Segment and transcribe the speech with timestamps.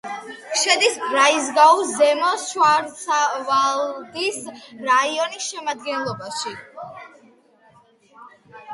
[0.59, 4.41] შედის ბრაისგაუ-ზემო შვარცვალდის
[4.89, 6.59] რაიონის შემადგენლობაში.